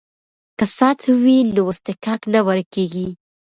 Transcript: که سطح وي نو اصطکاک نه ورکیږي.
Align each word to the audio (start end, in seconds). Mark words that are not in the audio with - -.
که 0.57 0.65
سطح 0.77 1.07
وي 1.23 1.37
نو 1.55 1.61
اصطکاک 1.71 2.21
نه 2.33 2.39
ورکیږي. 2.47 3.07